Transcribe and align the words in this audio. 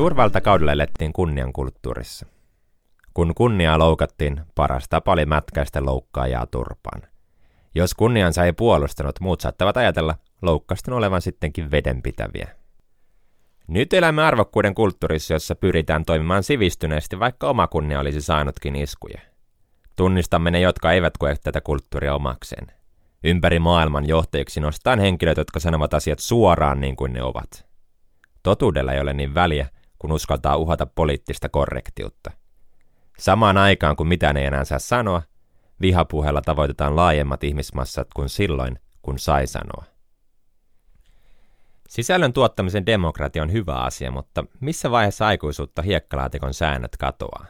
Suurvaltakaudella 0.00 0.72
elettiin 0.72 1.12
kunniankulttuurissa. 1.12 2.26
Kun 3.14 3.34
kunniaa 3.34 3.78
loukattiin, 3.78 4.40
paras 4.54 4.88
tapa 4.88 5.12
oli 5.12 5.26
mätkäistä 5.26 5.84
loukkaajaa 5.84 6.46
turpaan. 6.46 7.02
Jos 7.74 7.94
kunniansa 7.94 8.44
ei 8.44 8.52
puolustanut, 8.52 9.20
muut 9.20 9.40
saattavat 9.40 9.76
ajatella 9.76 10.14
loukkaston 10.42 10.94
olevan 10.94 11.22
sittenkin 11.22 11.70
vedenpitäviä. 11.70 12.48
Nyt 13.68 13.92
elämme 13.92 14.22
arvokkuuden 14.22 14.74
kulttuurissa, 14.74 15.34
jossa 15.34 15.54
pyritään 15.54 16.04
toimimaan 16.04 16.42
sivistyneesti, 16.42 17.18
vaikka 17.18 17.48
oma 17.48 17.66
kunnia 17.66 18.00
olisi 18.00 18.20
saanutkin 18.20 18.76
iskuja. 18.76 19.20
Tunnistamme 19.96 20.50
ne, 20.50 20.60
jotka 20.60 20.92
eivät 20.92 21.18
koe 21.18 21.34
tätä 21.42 21.60
kulttuuria 21.60 22.14
omakseen. 22.14 22.66
Ympäri 23.24 23.58
maailman 23.58 24.08
johtajiksi 24.08 24.60
nostetaan 24.60 24.98
henkilöt, 24.98 25.38
jotka 25.38 25.60
sanovat 25.60 25.94
asiat 25.94 26.18
suoraan 26.18 26.80
niin 26.80 26.96
kuin 26.96 27.12
ne 27.12 27.22
ovat. 27.22 27.66
Totuudella 28.42 28.92
ei 28.92 29.00
ole 29.00 29.12
niin 29.12 29.34
väliä, 29.34 29.68
kun 30.00 30.12
uskaltaa 30.12 30.56
uhata 30.56 30.86
poliittista 30.86 31.48
korrektiutta. 31.48 32.30
Samaan 33.18 33.56
aikaan, 33.56 33.96
kun 33.96 34.08
mitään 34.08 34.36
ei 34.36 34.46
enää 34.46 34.64
saa 34.64 34.78
sanoa, 34.78 35.22
vihapuheella 35.80 36.42
tavoitetaan 36.42 36.96
laajemmat 36.96 37.44
ihmismassat 37.44 38.08
kuin 38.14 38.28
silloin, 38.28 38.78
kun 39.02 39.18
sai 39.18 39.46
sanoa. 39.46 39.84
Sisällön 41.88 42.32
tuottamisen 42.32 42.86
demokratia 42.86 43.42
on 43.42 43.52
hyvä 43.52 43.74
asia, 43.74 44.10
mutta 44.10 44.44
missä 44.60 44.90
vaiheessa 44.90 45.26
aikuisuutta 45.26 45.82
hiekkalaatikon 45.82 46.54
säännöt 46.54 46.96
katoaa? 46.96 47.46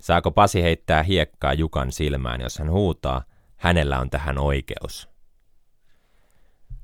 Saako 0.00 0.30
Pasi 0.30 0.62
heittää 0.62 1.02
hiekkaa 1.02 1.52
Jukan 1.52 1.92
silmään, 1.92 2.40
jos 2.40 2.58
hän 2.58 2.70
huutaa, 2.70 3.24
hänellä 3.56 3.98
on 3.98 4.10
tähän 4.10 4.38
oikeus? 4.38 5.15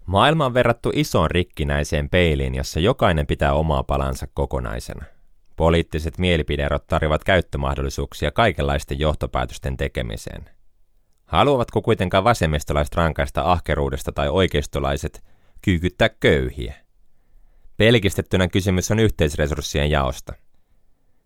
Maailma 0.07 0.47
on 0.47 0.55
verrattu 0.55 0.91
isoon 0.95 1.31
rikkinäiseen 1.31 2.09
peiliin, 2.09 2.55
jossa 2.55 2.81
jokainen 2.81 3.27
pitää 3.27 3.55
omaa 3.55 3.83
palansa 3.83 4.27
kokonaisena. 4.35 5.05
Poliittiset 5.57 6.19
mielipideerot 6.19 6.87
tarjoavat 6.87 7.25
käyttömahdollisuuksia 7.25 8.31
kaikenlaisten 8.31 8.99
johtopäätösten 8.99 9.77
tekemiseen. 9.77 10.51
Haluavatko 11.25 11.83
kuitenkaan 11.83 12.25
vasemmistolaiset 12.25 12.95
rankaista 12.95 13.53
ahkeruudesta 13.53 14.13
tai 14.13 14.29
oikeistolaiset 14.29 15.25
kyykyttää 15.63 16.09
köyhiä? 16.09 16.75
Pelkistettynä 17.77 18.49
kysymys 18.49 18.91
on 18.91 18.99
yhteisresurssien 18.99 19.91
jaosta 19.91 20.33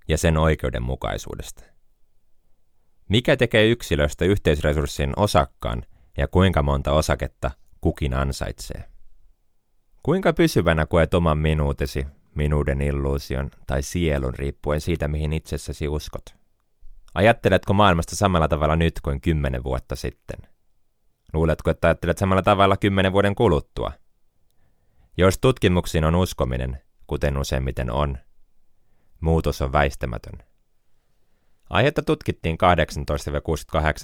ja 0.09 0.19
sen 0.19 0.37
oikeudenmukaisuudesta. 0.37 1.63
Mikä 3.09 3.37
tekee 3.37 3.69
yksilöstä 3.69 4.25
yhteisresurssien 4.25 5.13
osakkaan 5.17 5.83
ja 6.19 6.29
kuinka 6.29 6.63
monta 6.63 6.93
osaketta 6.93 7.51
kukin 7.87 8.15
ansaitsee? 8.15 8.85
Kuinka 10.03 10.33
pysyvänä 10.33 10.87
koet 10.87 11.15
oman 11.15 11.39
minuutesi, 11.39 12.07
minuuden 12.35 12.83
illuusion 12.83 13.51
tai 13.67 13.83
sielun 13.83 14.35
riippuen 14.35 14.81
siitä, 14.81 15.09
mihin 15.09 15.33
itsessäsi 15.33 15.89
uskot? 15.89 16.23
Ajatteletko 17.15 17.73
maailmasta 17.73 18.17
samalla 18.17 18.49
tavalla 18.49 18.77
nyt 18.77 19.01
kuin 19.01 19.21
kymmenen 19.21 19.65
vuotta 19.65 19.97
sitten? 19.97 20.37
Luuletko, 21.33 21.71
että 21.71 21.89
ajattelet 21.89 22.19
samalla 22.19 22.43
tavalla 22.43 22.77
kymmenen 22.77 23.13
vuoden 23.13 23.35
kuluttua? 23.35 23.93
Jos 25.17 25.39
tutkimuksiin 25.39 26.05
on 26.05 26.15
uskominen, 26.15 26.83
kuten 27.07 27.39
useimmiten 27.39 27.91
on, 27.91 28.19
muutos 29.21 29.63
on 29.63 29.73
väistämätön. 29.73 30.43
Aihetta 31.71 32.03
tutkittiin 32.03 32.59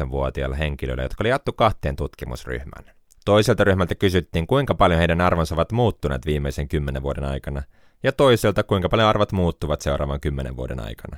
18-68-vuotiailla 0.07 0.57
henkilöillä, 0.57 1.03
jotka 1.03 1.23
oli 1.23 1.29
jaettu 1.29 1.53
kahteen 1.53 1.97
tutkimusryhmään. 1.97 3.02
Toiselta 3.25 3.65
ryhmältä 3.65 3.95
kysyttiin, 3.95 4.47
kuinka 4.47 4.75
paljon 4.75 4.99
heidän 4.99 5.21
arvonsa 5.21 5.55
ovat 5.55 5.73
muuttuneet 5.73 6.27
viimeisen 6.27 6.69
kymmenen 6.69 7.03
vuoden 7.03 7.25
aikana, 7.25 7.63
ja 8.03 8.13
toiselta, 8.13 8.63
kuinka 8.63 8.89
paljon 8.89 9.09
arvot 9.09 9.33
muuttuvat 9.33 9.81
seuraavan 9.81 10.21
kymmenen 10.21 10.57
vuoden 10.57 10.81
aikana. 10.81 11.17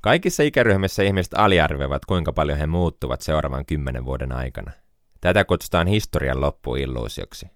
Kaikissa 0.00 0.42
ikäryhmissä 0.42 1.02
ihmiset 1.02 1.34
aliarvioivat, 1.34 2.04
kuinka 2.04 2.32
paljon 2.32 2.58
he 2.58 2.66
muuttuvat 2.66 3.20
seuraavan 3.20 3.66
kymmenen 3.66 4.04
vuoden 4.04 4.32
aikana. 4.32 4.72
Tätä 5.20 5.44
kutsutaan 5.44 5.86
historian 5.86 6.40
loppuilluusioksi. 6.40 7.46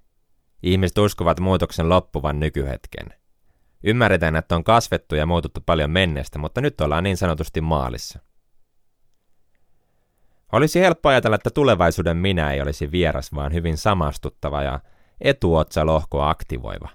Ihmiset 0.63 0.99
uskovat 0.99 1.41
muutoksen 1.41 1.89
loppuvan 1.89 2.41
nykyhetken. 2.41 3.07
Ymmärretään, 3.85 4.37
että 4.37 4.57
on 4.57 4.65
kasvettu 4.65 5.15
ja 5.15 5.27
muututtu 5.27 5.61
paljon 5.67 5.91
menneestä, 5.91 6.39
mutta 6.39 6.61
nyt 6.61 6.81
ollaan 6.81 7.05
niin 7.05 7.17
sanotusti 7.17 7.61
maalissa. 7.61 8.21
Olisi 10.53 10.81
helppo 10.81 11.09
ajatella, 11.09 11.35
että 11.35 11.51
tulevaisuuden 11.51 12.17
minä 12.17 12.53
ei 12.53 12.61
olisi 12.61 12.91
vieras, 12.91 13.35
vaan 13.35 13.53
hyvin 13.53 13.77
samastuttava 13.77 14.63
ja 14.63 14.81
etuotsalohkoa 15.21 16.31
aktivoiva. 16.31 16.89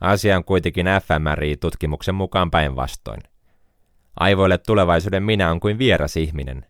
Asia 0.00 0.36
on 0.36 0.44
kuitenkin 0.44 0.86
fMRI-tutkimuksen 0.86 2.14
mukaan 2.14 2.50
päinvastoin. 2.50 3.20
Aivoille 4.20 4.58
tulevaisuuden 4.58 5.22
minä 5.22 5.50
on 5.50 5.60
kuin 5.60 5.78
vieras 5.78 6.16
ihminen. 6.16 6.66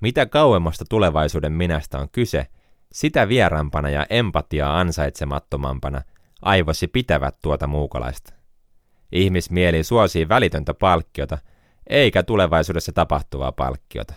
Mitä 0.00 0.26
kauemmasta 0.26 0.84
tulevaisuuden 0.88 1.52
minästä 1.52 1.98
on 1.98 2.08
kyse, 2.12 2.46
sitä 2.92 3.28
vierampana 3.28 3.90
ja 3.90 4.06
empatiaa 4.10 4.80
ansaitsemattomampana 4.80 6.02
aivosi 6.42 6.86
pitävät 6.86 7.36
tuota 7.42 7.66
muukalaista. 7.66 8.32
Ihmismieli 9.12 9.84
suosii 9.84 10.28
välitöntä 10.28 10.74
palkkiota, 10.74 11.38
eikä 11.86 12.22
tulevaisuudessa 12.22 12.92
tapahtuvaa 12.92 13.52
palkkiota. 13.52 14.14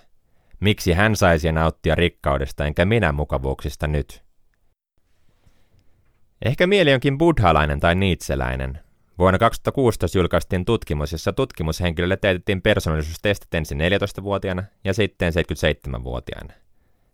Miksi 0.64 0.94
hän 0.94 1.16
saisi 1.16 1.52
nauttia 1.52 1.96
rikkaudesta 1.96 2.66
enkä 2.66 2.86
minä 2.86 3.12
mukavuuksista 3.12 3.88
nyt? 3.88 4.24
Ehkä 6.46 6.68
mieli 6.68 6.94
onkin 6.94 7.18
buddhalainen 7.18 7.80
tai 7.80 7.96
niitseläinen. 7.96 8.80
Vuonna 9.20 9.40
2016 9.40 10.18
julkaistiin 10.18 10.66
tutkimus, 10.66 11.12
jossa 11.12 11.34
tutkimushenkilölle 11.34 12.18
teetettiin 12.18 12.62
persoonallisuustestit 12.62 13.54
ensin 13.54 13.80
14-vuotiaana 13.80 14.64
ja 14.84 14.94
sitten 14.94 15.34
77-vuotiaana. 15.34 16.54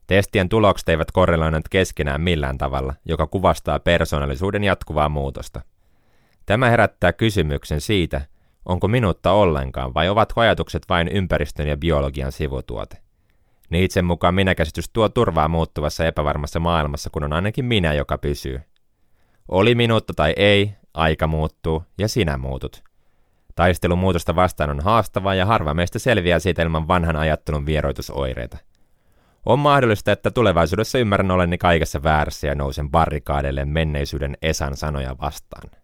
Testien 0.08 0.50
tulokset 0.50 0.90
eivät 0.90 1.12
korreloineet 1.12 1.70
keskenään 1.70 2.22
millään 2.22 2.58
tavalla, 2.58 2.94
joka 3.06 3.28
kuvastaa 3.28 3.80
persoonallisuuden 3.80 4.64
jatkuvaa 4.64 5.10
muutosta. 5.10 5.62
Tämä 6.46 6.70
herättää 6.70 7.14
kysymyksen 7.14 7.82
siitä, 7.82 8.22
onko 8.66 8.88
minuutta 8.88 9.32
ollenkaan 9.32 9.94
vai 9.94 10.10
ovatko 10.10 10.42
ajatukset 10.42 10.84
vain 10.90 11.08
ympäristön 11.08 11.68
ja 11.68 11.78
biologian 11.78 12.32
sivutuote. 12.32 13.09
Niitsen 13.70 14.06
mukaan 14.06 14.36
minäkäsitys 14.36 14.90
tuo 14.90 15.10
turvaa 15.10 15.48
muuttuvassa 15.48 16.06
epävarmassa 16.06 16.60
maailmassa, 16.60 17.10
kun 17.10 17.24
on 17.24 17.34
ainakin 17.34 17.66
minä, 17.66 17.94
joka 17.94 18.18
pysyy. 18.18 18.62
Oli 19.48 19.76
minuutta 19.76 20.14
tai 20.14 20.34
ei, 20.38 20.74
aika 20.94 21.28
muuttuu 21.28 21.84
ja 21.98 22.08
sinä 22.08 22.38
muutut. 22.38 22.84
Taistelu 23.56 23.96
muutosta 23.96 24.36
vastaan 24.36 24.70
on 24.70 24.80
haastavaa 24.80 25.36
ja 25.36 25.46
harva 25.46 25.74
meistä 25.74 26.00
selviää 26.00 26.40
siitä 26.40 26.62
ilman 26.62 26.88
vanhan 26.88 27.16
ajattelun 27.16 27.66
vieroitusoireita. 27.66 28.58
On 29.46 29.60
mahdollista, 29.60 30.12
että 30.12 30.32
tulevaisuudessa 30.32 31.00
ymmärrän 31.00 31.32
oleni 31.32 31.58
kaikessa 31.58 32.04
väärässä 32.04 32.48
ja 32.48 32.56
nousen 32.56 32.92
barrikaadeille 32.92 33.66
menneisyyden 33.66 34.38
Esan 34.42 34.78
sanoja 34.78 35.16
vastaan. 35.22 35.79